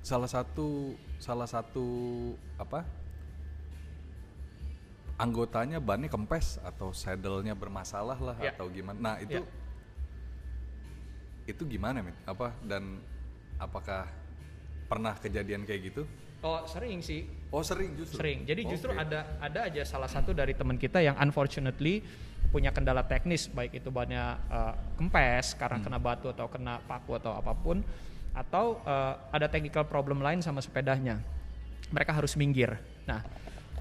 [0.00, 1.84] salah satu salah satu
[2.56, 2.82] apa
[5.20, 8.56] anggotanya bannya kempes atau saddle-nya bermasalah lah Ya.
[8.56, 8.96] atau gimana.
[8.96, 9.44] Nah, itu Ya.
[11.46, 12.16] itu gimana, Mit?
[12.24, 13.04] Apa dan
[13.60, 14.08] apakah
[14.88, 16.02] pernah kejadian kayak gitu?
[16.40, 18.16] Oh sering sih, Oh, sering justru.
[18.22, 18.38] sering.
[18.48, 19.02] Jadi justru Oke.
[19.02, 22.00] ada ada aja salah satu dari teman kita yang unfortunately
[22.48, 27.36] punya kendala teknis, baik itu bannya eh, kempes karena kena batu atau kena paku atau
[27.36, 27.84] apa pun,
[28.32, 31.20] atau eh, ada technical problem lain sama sepedanya.
[31.92, 32.78] Mereka harus minggir.
[33.04, 33.20] Nah,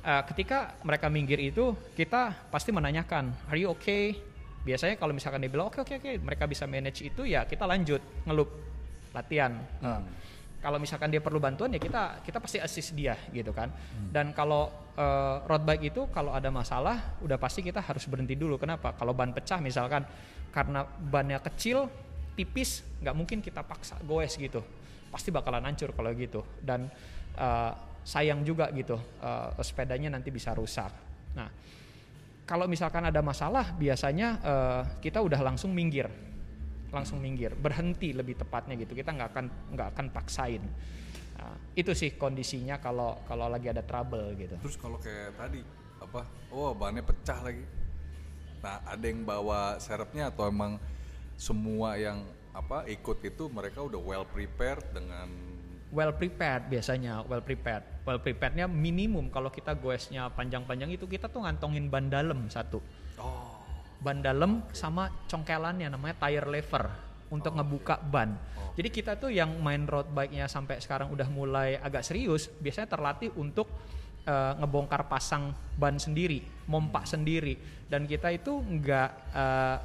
[0.04, 4.20] eh, ketika mereka minggir itu kita pasti menanyakan, are you okay?
[4.68, 8.04] Biasanya kalau misalkan dia bilang oke oke oke, mereka bisa manage itu ya kita lanjut
[8.28, 8.52] ngelup
[9.16, 9.56] latihan.
[9.80, 10.02] Eh,
[10.60, 13.72] kalau misalkan dia perlu bantuan ya kita kita pasti assist dia gitu kan.
[14.12, 14.68] Dan kalau
[15.00, 18.60] eh, road bike itu kalau ada masalah udah pasti kita harus berhenti dulu.
[18.60, 18.92] Kenapa?
[19.00, 20.04] Kalau ban pecah misalkan
[20.52, 21.88] karena bannya kecil
[22.36, 24.60] tipis nggak mungkin kita paksa goes gitu.
[25.10, 26.44] Pasti bakalan hancur kalau gitu.
[26.60, 26.92] Dan
[27.40, 27.72] eh,
[28.04, 30.92] sayang juga gitu eh, sepedanya nanti bisa rusak.
[31.40, 31.48] Nah
[32.44, 36.29] kalau misalkan ada masalah biasanya eh, kita udah langsung minggir
[36.90, 37.54] langsung minggir.
[37.54, 38.94] Berhenti lebih tepatnya gitu.
[38.98, 39.46] Kita nggak akan
[39.78, 40.64] nggak akan paksain.
[41.40, 44.56] Nah, itu sih kondisinya kalau kalau lagi ada trouble gitu.
[44.60, 45.62] Terus kalau kayak tadi
[46.02, 46.22] apa?
[46.52, 47.64] Oh, bannya pecah lagi.
[48.60, 50.76] Nah, ada yang bawa serepnya atau emang
[51.40, 55.30] semua yang apa ikut itu mereka udah well prepared dengan
[55.94, 57.86] well prepared biasanya well prepared.
[58.04, 62.84] Well preparednya minimum kalau kita goesnya panjang-panjang itu kita tuh ngantongin ban dalam satu.
[63.22, 63.59] Oh
[64.00, 66.88] ban dalam sama congkelannya namanya tire lever
[67.30, 68.34] untuk ngebuka ban.
[68.74, 73.30] Jadi kita tuh yang main road bike-nya sampai sekarang udah mulai agak serius, biasanya terlatih
[73.36, 73.68] untuk
[74.26, 77.60] eh, ngebongkar pasang ban sendiri, mompak sendiri,
[77.92, 79.78] dan kita itu nggak eh,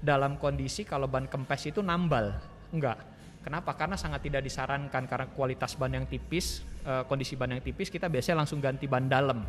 [0.00, 2.32] dalam kondisi kalau ban kempes itu nambal,
[2.72, 2.96] enggak.
[3.40, 3.72] Kenapa?
[3.72, 8.06] Karena sangat tidak disarankan karena kualitas ban yang tipis, eh, kondisi ban yang tipis kita
[8.06, 9.42] biasanya langsung ganti ban dalam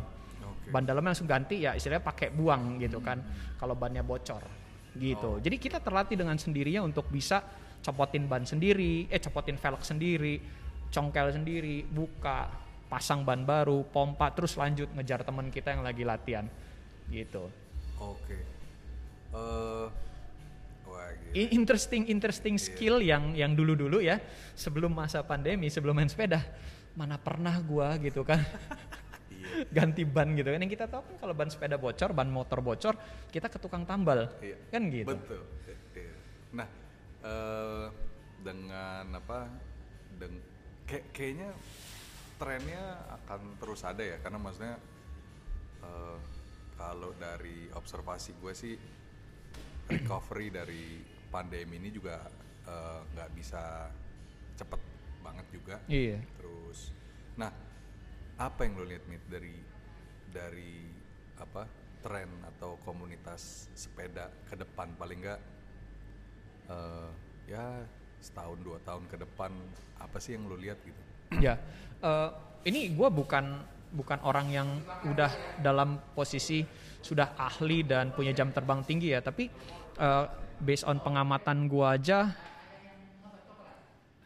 [0.70, 3.18] ban dalamnya langsung ganti ya istilahnya pakai buang gitu kan
[3.58, 4.42] kalau bannya bocor
[4.92, 5.40] gitu.
[5.40, 7.40] Jadi kita terlatih dengan sendirinya untuk bisa
[7.82, 10.38] copotin ban sendiri eh copotin velg sendiri
[10.92, 12.52] congkel sendiri buka
[12.86, 16.44] pasang ban baru pompa terus lanjut ngejar teman kita yang lagi latihan
[17.08, 17.48] gitu.
[17.96, 18.36] Oke.
[19.32, 19.86] Eh
[20.84, 21.08] wah.
[21.32, 24.20] I- interesting interesting skill yang yang dulu dulu ya
[24.52, 26.44] sebelum masa pandemi sebelum main sepeda
[26.92, 28.44] mana pernah gua gitu kan
[29.42, 29.66] Iya.
[29.76, 32.94] ganti ban gitu kan yang kita tahu kan kalau ban sepeda bocor ban motor bocor
[33.28, 34.56] kita ke tukang tambal Iya.
[34.70, 35.42] kan gitu Betul.
[35.92, 36.14] Iya.
[36.54, 36.68] Nah,
[37.22, 37.86] eh
[38.40, 39.50] dengan apa?
[40.16, 40.34] Deng
[40.82, 41.50] kayak kayaknya
[42.36, 42.82] trennya
[43.22, 44.76] akan terus ada ya karena maksudnya
[45.82, 46.18] eh
[46.74, 48.74] kalau dari observasi gue sih
[49.86, 50.84] recovery dari
[51.28, 52.18] pandemi ini juga
[52.66, 53.88] eh, nggak bisa
[54.54, 54.80] cepet
[55.22, 55.76] banget juga.
[55.86, 56.90] iya Terus,
[57.34, 57.48] nah
[58.38, 59.54] apa yang lo lihat Mit dari
[60.32, 60.88] dari
[61.36, 61.68] apa
[62.02, 65.40] tren atau komunitas sepeda ke depan paling nggak
[66.72, 67.10] eh,
[67.46, 67.84] ya
[68.22, 69.50] setahun dua tahun ke depan
[69.98, 71.00] apa sih yang lo lihat gitu?
[71.38, 71.58] ya
[72.02, 72.30] eh,
[72.66, 74.68] ini gua bukan bukan orang yang
[75.04, 76.64] udah dalam posisi
[77.04, 79.46] sudah ahli dan punya jam terbang tinggi ya tapi
[80.00, 80.24] eh,
[80.58, 82.32] based on pengamatan gua aja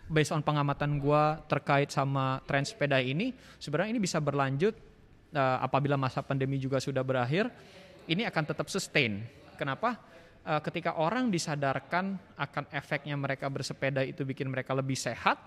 [0.07, 4.75] based on pengamatan gua terkait sama tren sepeda ini sebenarnya ini bisa berlanjut
[5.35, 7.51] eh, apabila masa pandemi juga sudah berakhir
[8.07, 9.27] ini akan tetap sustain.
[9.59, 9.99] Kenapa?
[10.47, 15.43] Eh, ketika orang disadarkan akan efeknya mereka bersepeda itu bikin mereka lebih sehat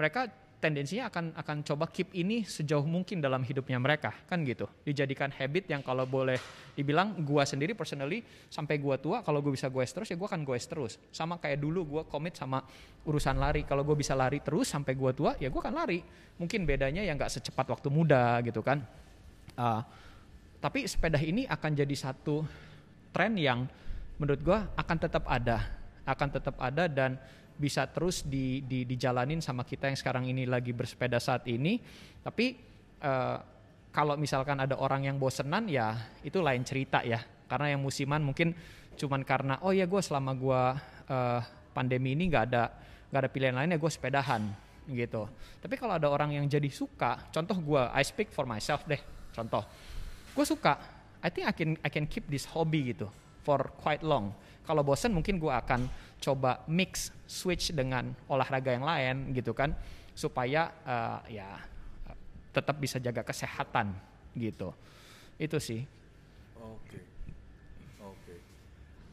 [0.00, 0.24] mereka
[0.58, 4.10] tendensinya akan akan coba keep ini sejauh mungkin dalam hidupnya mereka.
[4.26, 4.66] Kan gitu.
[4.82, 6.38] Dijadikan habit yang kalau boleh
[6.74, 10.42] dibilang gua sendiri personally sampai gua tua kalau gue bisa goes terus ya gua akan
[10.42, 10.98] goes terus.
[11.14, 12.62] Sama kayak dulu gua komit sama
[13.06, 13.62] urusan lari.
[13.62, 16.02] Kalau gue bisa lari terus sampai gua tua ya gua akan lari.
[16.38, 18.82] Mungkin bedanya ya nggak secepat waktu muda gitu kan.
[19.58, 19.86] Ah,
[20.58, 22.42] tapi sepeda ini akan jadi satu
[23.14, 23.70] tren yang
[24.18, 25.62] menurut gua akan tetap ada,
[26.02, 27.14] akan tetap ada dan
[27.58, 31.82] bisa terus di, di, dijalanin sama kita yang sekarang ini lagi bersepeda saat ini.
[32.22, 32.46] Tapi
[33.02, 33.38] eh,
[33.90, 37.18] kalau misalkan ada orang yang bosenan ya itu lain cerita ya.
[37.50, 38.54] Karena yang musiman mungkin
[38.94, 40.78] cuman karena oh ya gue selama gua
[41.10, 41.40] eh,
[41.74, 42.64] pandemi ini nggak ada
[43.10, 44.42] nggak ada pilihan lainnya gue sepedahan
[44.88, 45.28] gitu.
[45.60, 49.00] Tapi kalau ada orang yang jadi suka, contoh gua, I speak for myself deh.
[49.36, 49.60] Contoh,
[50.32, 50.80] gue suka.
[51.20, 53.10] I think I can I can keep this hobby gitu
[53.44, 54.32] for quite long.
[54.68, 55.88] Kalau bosen mungkin gue akan
[56.20, 59.72] coba mix switch dengan olahraga yang lain gitu kan
[60.12, 61.56] supaya eh, ya
[62.52, 63.96] tetap bisa jaga kesehatan
[64.36, 64.76] gitu.
[65.40, 65.86] Itu sih.
[66.58, 67.00] Oke,
[68.02, 68.34] oke.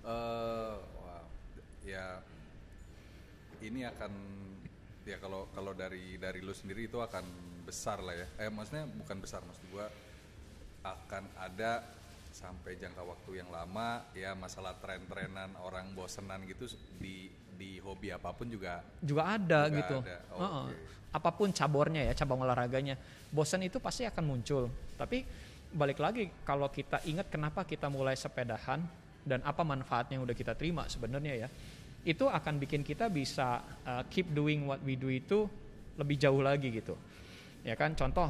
[0.03, 1.23] Eh, wow.
[1.85, 2.19] Ya,
[3.61, 4.11] ini akan
[5.05, 7.23] ya kalau kalau dari dari lu sendiri itu akan
[7.63, 8.27] besar lah ya.
[8.41, 9.87] Eh maksudnya bukan besar maksud gua
[10.81, 11.85] akan ada
[12.35, 16.67] sampai jangka waktu yang lama ya masalah tren-trenan orang bosenan gitu
[16.99, 19.97] di di hobi apa pun juga juga ada Juga gitu.
[20.03, 20.17] ada.
[20.35, 20.65] Oh, Heeh.
[20.67, 20.75] oke.
[21.15, 22.99] Apa pun cabornya ya, cabang olahraganya.
[23.31, 24.67] Bosan itu pasti akan muncul.
[24.99, 25.23] Tapi
[25.71, 28.83] balik lagi kalau kita ingat kenapa kita mulai sepedahan
[29.23, 31.49] dan apa manfaatnya yang udah kita terima sebenarnya ya.
[32.03, 35.47] Itu akan bikin kita bisa uh, keep doing what we do itu
[35.95, 36.99] lebih jauh lagi gitu.
[37.63, 38.27] Ya kan contoh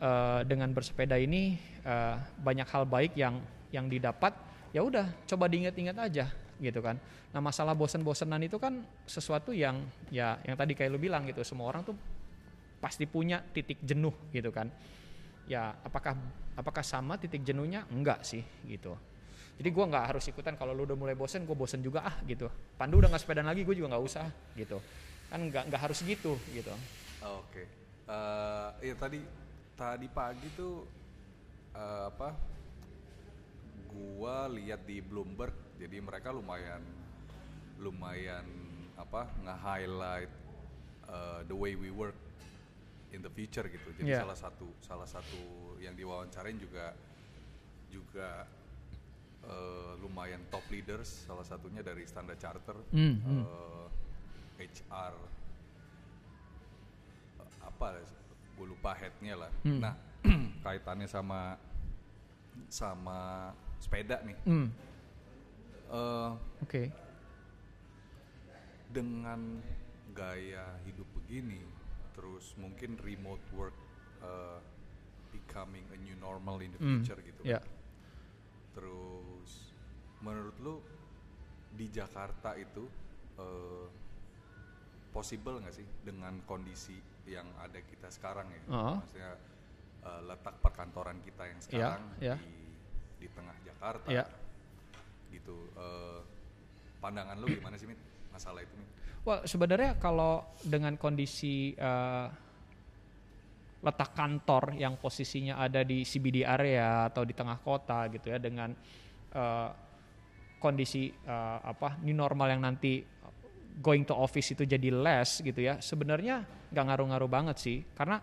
[0.00, 3.40] uh, dengan bersepeda ini uh, banyak hal baik yang
[3.72, 4.32] yang didapat
[4.72, 6.26] ya udah coba diingat-ingat aja
[6.60, 6.96] gitu kan.
[7.36, 11.68] Nah masalah bosen-bosenan itu kan sesuatu yang ya yang tadi kayak lu bilang gitu semua
[11.68, 11.96] orang tuh
[12.80, 14.68] pasti punya titik jenuh gitu kan.
[15.46, 16.16] Ya apakah
[16.56, 17.84] apakah sama titik jenuhnya?
[17.92, 18.96] Enggak sih gitu.
[19.56, 22.52] Jadi gua nggak harus ikutan kalau lu udah mulai bosen, gue bosen juga ah gitu.
[22.76, 24.76] Pandu udah nggak sepedaan lagi, gue juga nggak usah gitu.
[25.32, 26.72] Kan nggak nggak harus gitu gitu.
[27.24, 27.64] Oke.
[28.06, 29.18] Eh, iya tadi
[29.76, 30.74] tadi pagi tuh
[31.76, 32.30] eh, apa?
[33.86, 36.82] Gua lihat di Bloomberg, jadi mereka lumayan
[37.76, 38.44] lumayan
[38.96, 40.32] apa nge-highlight
[41.06, 42.16] eh, the way we work
[43.12, 43.92] in the future gitu.
[43.92, 44.24] Jadi Iya.
[44.24, 46.96] salah satu salah satu yang diwawancarain juga
[47.86, 48.48] juga
[49.46, 53.42] eh, lumayan top leaders, salah satunya dari Standard Charter, Hmm, hmm.
[53.44, 53.86] eh,
[54.72, 55.14] HR
[57.38, 57.88] eh, apa
[58.56, 59.78] gue lupa headnya lah Hmm.
[59.78, 59.94] nah
[60.64, 61.54] kaitannya sama
[62.68, 64.68] sama sepeda nih Hmm,
[65.86, 66.82] Eh, oke.
[68.88, 69.60] dengan
[70.10, 71.60] gaya hidup begini
[72.10, 73.76] terus mungkin remote work
[74.18, 74.58] eh,
[75.30, 77.60] becoming a new normal in the Hmm, future gitu Ya.
[78.72, 79.70] terus
[80.18, 80.74] menurut lu
[81.70, 82.88] di Jakarta itu
[83.36, 83.86] eh,
[85.12, 88.96] possible nggak sih dengan kondisi yang ada kita sekarang ya Oh.
[89.02, 89.34] maksudnya
[90.02, 92.36] eh, letak perkantoran kita yang sekarang ya.
[92.38, 92.54] di
[93.16, 94.24] di tengah Jakarta Ya.
[95.30, 96.20] gitu eh,
[96.98, 97.98] pandangan lu gimana sih Mit
[98.30, 98.88] masalah itu Mit
[99.26, 102.26] Wah sebenarnya kalau dengan kondisi eh,
[103.82, 108.70] letak kantor yang posisinya ada di CBD area atau di tengah kota gitu ya dengan
[109.34, 109.70] eh,
[110.56, 113.02] kondisi eh, apa new normal yang nanti
[113.76, 117.78] going to office itu jadi less gitu ya sebenarnya nggak ngaruh-ngaruh banget sih.
[117.92, 118.20] Karena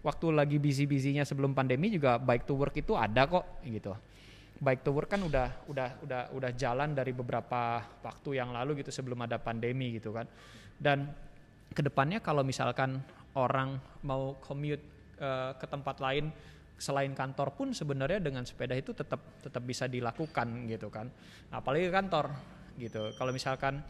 [0.00, 3.96] waktu lagi busy-busynya sebelum pandemi juga bike to work itu ada kok gitu.
[4.60, 8.92] Bike to work kan udah udah udah udah jalan dari beberapa waktu yang lalu gitu
[8.92, 10.28] sebelum ada pandemi gitu kan.
[10.76, 11.08] Dan
[11.72, 13.00] ke depannya kalau misalkan
[13.36, 14.84] orang mau commute
[15.16, 16.28] eh, ke tempat lain
[16.80, 21.08] selain kantor pun sebenarnya dengan sepeda itu tetap tetap bisa dilakukan gitu kan.
[21.52, 22.32] Apalagi kantor
[22.80, 23.12] gitu.
[23.16, 23.84] Kalau misalkan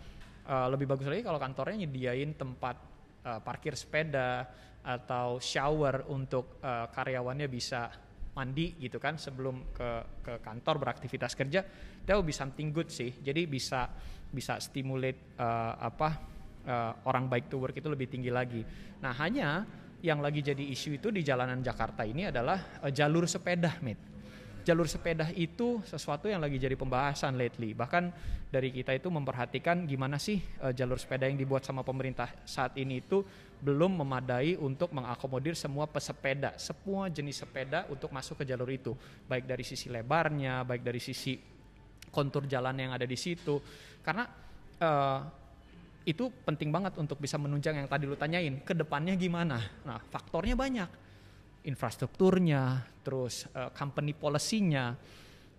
[0.50, 2.76] eh, lebih bagus lagi kalau kantornya nyediain tempat
[3.22, 4.50] eh, parkir sepeda
[4.82, 7.86] atau shower untuk eh, karyawannya bisa
[8.30, 9.90] mandi gitu kan sebelum ke
[10.22, 11.62] ke kantor beraktivitas kerja.
[12.06, 13.10] That will be something good sih.
[13.22, 13.90] Jadi bisa
[14.30, 16.08] bisa stimulate eh, apa
[16.66, 18.62] eh, orang baik to work itu lebih tinggi lagi.
[19.02, 19.66] Nah hanya
[20.00, 24.10] yang lagi jadi isu itu di jalanan Jakarta ini adalah eh, jalur sepeda mit
[24.70, 28.14] jalur sepeda itu sesuatu yang lagi jadi pembahasan lately bahkan
[28.54, 33.02] dari kita itu memperhatikan gimana sih eh, jalur sepeda yang dibuat sama pemerintah saat ini
[33.02, 33.26] itu
[33.60, 38.96] belum memadai untuk mengakomodir semua pesepeda, semua jenis sepeda untuk masuk ke jalur itu,
[39.28, 41.36] baik dari sisi lebarnya, baik dari sisi
[42.08, 43.60] kontur jalan yang ada di situ.
[44.00, 44.24] Karena
[44.80, 45.20] eh,
[46.08, 49.60] itu penting banget untuk bisa menunjang yang tadi lu tanyain, ke depannya gimana?
[49.84, 51.09] Nah, faktornya banyak.
[51.60, 54.96] Infrastrukturnya, terus eh, company policy-nya.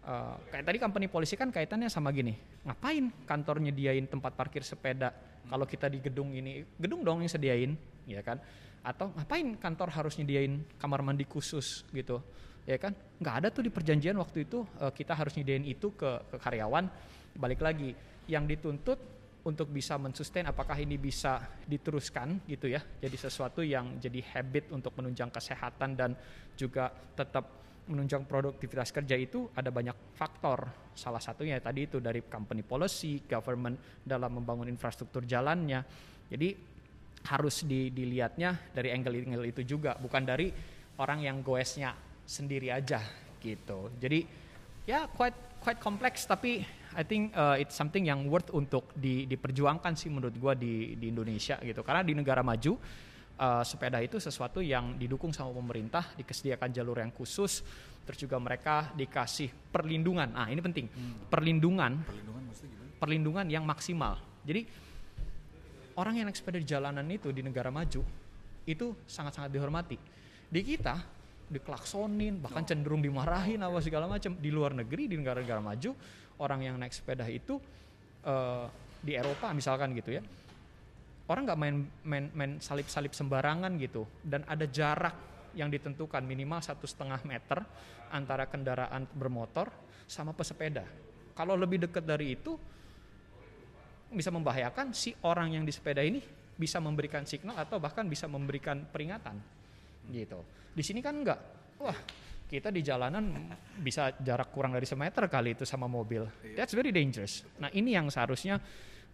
[0.02, 2.34] Eh, kayak tadi company policy kan kaitannya sama gini,
[2.66, 5.14] ngapain kantor nyediain tempat parkir sepeda
[5.46, 7.78] kalau kita di gedung ini, gedung dong yang sediain,
[8.10, 8.42] ya kan?
[8.82, 12.18] Atau ngapain kantor harus nyediain kamar mandi khusus gitu,
[12.66, 12.98] ya kan?
[13.22, 16.90] Nggak ada tuh di perjanjian waktu itu eh, kita harus nyediain itu ke, ke karyawan.
[17.38, 17.94] Balik lagi,
[18.26, 24.22] yang dituntut untuk bisa mensustain apakah ini bisa diteruskan gitu ya jadi sesuatu yang jadi
[24.38, 26.14] habit untuk menunjang kesehatan dan
[26.54, 30.70] juga tetap menunjang produktivitas kerja itu ada banyak faktor.
[30.94, 35.84] Salah satunya tadi itu dari company policy government dalam membangun infrastruktur jalannya.
[36.30, 36.50] Jadi
[37.28, 40.50] harus di- dilihatnya dari angle-angle itu juga bukan dari
[40.98, 41.94] orang yang goesnya
[42.26, 43.02] sendiri aja
[43.42, 43.92] gitu.
[43.98, 44.26] Jadi
[44.86, 46.66] ya quite quite kompleks tapi
[46.98, 51.08] I think uh, it's something yang worth untuk di, diperjuangkan sih menurut gua di di
[51.08, 51.82] Indonesia gitu.
[51.82, 52.76] Karena di negara maju
[53.40, 57.64] uh, sepeda itu sesuatu yang didukung sama pemerintah dikesediakan jalur yang khusus
[58.02, 60.30] terus juga mereka dikasih perlindungan.
[60.34, 60.90] Nah ini penting.
[61.30, 62.02] Perlindungan.
[62.02, 62.92] Perlindungan maksudnya gimana?
[62.98, 64.14] Perlindungan yang maksimal.
[64.42, 64.62] Jadi
[65.96, 68.02] orang yang naik sepeda di jalanan itu di negara maju
[68.66, 69.98] itu sangat-sangat dihormati.
[70.52, 70.98] Di kita
[71.52, 74.34] diklaksonin, bahkan cenderung dimarahin apa segala macam.
[74.40, 75.92] Di luar negeri di negara-negara maju,
[76.42, 77.62] orang yang naik sepeda itu
[78.26, 78.66] eh,
[79.02, 80.24] di Eropa misalkan gitu ya.
[81.30, 85.16] Orang nggak main main main salip-salip sembarangan gitu dan ada jarak
[85.56, 87.64] yang ditentukan minimal satu setengah meter
[88.12, 89.72] antara kendaraan bermotor
[90.10, 90.84] sama pesepeda.
[91.32, 92.60] Kalau lebih dekat dari itu
[94.12, 96.20] bisa membahayakan si orang yang di sepeda ini
[96.60, 99.40] bisa memberikan signal atau bahkan bisa memberikan peringatan
[100.12, 100.44] gitu.
[100.76, 101.40] Di sini kan enggak.
[101.80, 101.96] Wah,
[102.52, 103.32] kita di jalanan
[103.80, 106.28] bisa jarak kurang dari semeter kali itu sama mobil.
[106.52, 107.48] That's very dangerous.
[107.64, 108.60] Nah, ini yang seharusnya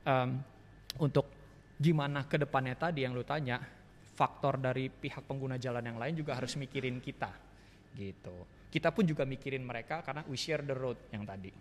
[0.01, 0.41] um,
[0.97, 1.29] untuk
[1.77, 3.61] gimana ke depannya tadi yang lu tanya,
[4.17, 7.29] faktor dari pihak pengguna jalan yang lain juga harus mikirin kita.
[7.93, 8.33] Gitu.
[8.73, 11.53] Kita pun juga mikirin mereka karena we share the road yang tadi.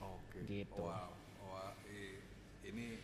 [0.00, 0.40] Oke.
[0.48, 0.80] Gitu.
[0.80, 1.12] Wow.
[1.52, 2.20] Wah, i-
[2.64, 2.96] ini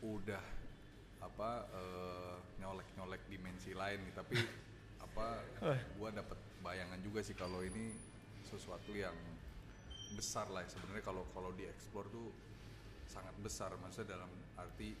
[0.00, 0.42] udah
[1.20, 2.34] apa eh,
[2.64, 4.36] nyolek-nyolek dimensi lain nih, tapi
[5.16, 5.40] apa
[5.72, 5.80] Eh.
[5.96, 7.96] gua dapat bayangan juga sih kalau ini
[8.44, 9.16] sesuatu yang
[10.12, 10.70] besar lah ya.
[10.70, 12.28] sebenarnya kalau kalau dieksplor tuh
[13.08, 14.92] sangat besar maksudnya dalam arti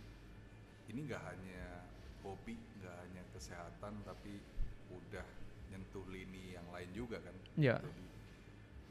[0.88, 1.84] ini nggak hanya
[2.24, 4.40] hobi nggak hanya kesehatan tapi
[4.88, 5.26] udah
[5.68, 7.76] nyentuh lini yang lain juga kan Ya.
[7.76, 8.04] Jadi,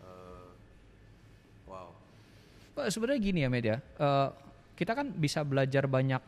[0.02, 0.50] eh,
[1.66, 1.90] wow
[2.76, 4.30] Pak, sebenarnya gini ya Med ya, Eh,
[4.76, 6.20] kita kan bisa belajar banyak,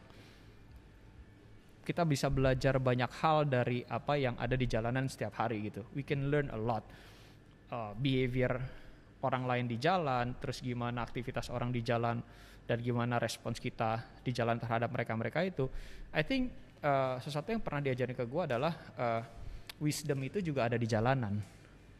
[1.88, 5.88] kita bisa belajar banyak hal dari apa yang ada di jalanan setiap hari gitu.
[5.96, 6.84] We can learn a lot
[7.68, 8.64] Eh, behavior
[9.28, 12.24] orang lain di jalan, terus gimana aktivitas orang di jalan
[12.64, 15.68] dan gimana respons kita di jalan terhadap mereka-mereka itu.
[16.16, 19.22] I think eh, sesuatu yang pernah diajarin ke gue adalah eh,
[19.84, 21.44] wisdom itu juga ada di jalanan.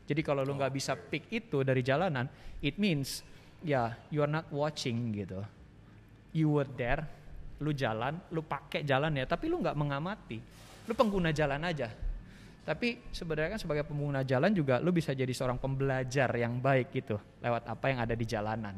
[0.08, 2.32] Jadi kalau lu nggak bisa pick itu dari jalanan,
[2.64, 3.28] it means
[3.60, 5.44] ya you are not watching gitu.
[6.32, 7.12] You were there,
[7.62, 10.38] lu jalan, lu pakai jalan ya, tapi lu nggak mengamati.
[10.88, 11.90] Lu pengguna jalan aja.
[12.68, 17.16] Tapi sebenarnya kan sebagai pengguna jalan juga lu bisa jadi seorang pembelajar yang baik gitu
[17.40, 18.76] lewat apa yang ada di jalanan.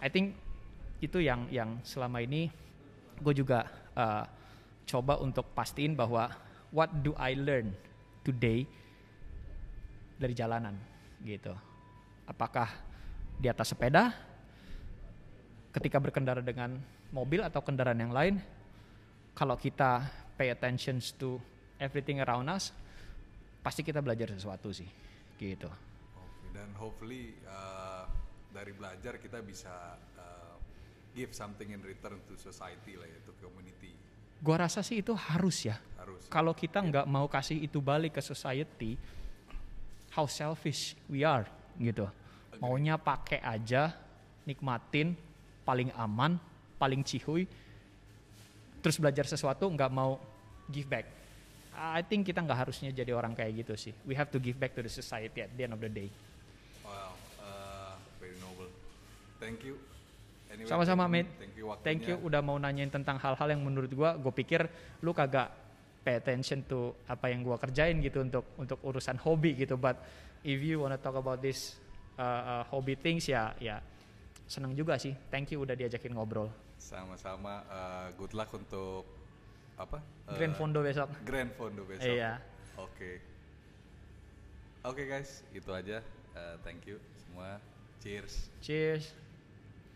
[0.00, 0.32] I think
[1.04, 2.48] itu yang yang selama ini
[3.20, 4.24] gue juga uh,
[4.88, 6.32] coba untuk pastiin bahwa
[6.72, 7.76] what do I learn
[8.24, 8.64] today
[10.16, 10.78] dari jalanan
[11.20, 11.52] gitu.
[12.24, 12.70] Apakah
[13.36, 14.14] di atas sepeda,
[15.74, 16.80] ketika berkendara dengan
[17.12, 18.40] mobil atau kendaraan yang lain,
[19.36, 21.36] kalau kita pay attention to
[21.76, 22.72] everything around us,
[23.60, 24.88] pasti kita belajar sesuatu sih,
[25.38, 25.68] gitu.
[26.18, 28.08] Oke, dan hopefully uh,
[28.50, 30.56] dari belajar kita bisa uh,
[31.12, 33.92] give something in return to society lah ya, to community
[34.42, 35.78] Gua rasa sih itu harus ya.
[36.02, 36.26] harus.
[36.26, 38.98] Kalau kita nggak mau kasih itu balik ke society,
[40.10, 41.46] how selfish we are,
[41.78, 42.10] gitu.
[42.58, 43.94] Maunya pakai aja,
[44.42, 45.14] nikmatin,
[45.62, 46.42] paling aman,
[46.82, 47.46] paling cihuy,
[48.82, 50.18] terus belajar sesuatu nggak mau
[50.66, 51.06] give back.
[51.78, 53.94] I think kita nggak harusnya jadi orang kayak gitu sih.
[54.02, 56.10] We have to give back to the society at the end of the day.
[56.82, 58.68] Wow, uh, very noble.
[59.38, 59.78] Thank you.
[60.52, 61.30] Anyway, Sama-sama, mate.
[61.40, 61.86] Thank you waktunya.
[61.86, 64.68] Thank you udah mau nanyain tentang hal-hal yang menurut gua, gue pikir
[65.00, 65.48] lu kagak
[66.04, 69.80] pay attention to apa yang gua kerjain gitu untuk untuk urusan hobi gitu.
[69.80, 69.96] But
[70.44, 71.80] if you wanna talk about this
[72.20, 73.80] uh, uh, hobby things ya ya
[74.44, 75.16] seneng juga sih.
[75.32, 76.52] Thank you udah diajakin ngobrol.
[76.82, 77.62] Sama-sama.
[77.70, 79.06] uh, good luck untuk
[79.78, 80.02] apa?
[80.26, 81.08] Uh, Grand Fondo besok.
[81.22, 82.10] Grand Fondo besok.
[82.10, 82.42] Iya.
[82.74, 83.22] Oke.
[84.82, 86.02] Oke guys, itu aja.
[86.34, 87.62] Uh, thank you semua.
[88.02, 88.50] Cheers.
[88.58, 89.21] Cheers.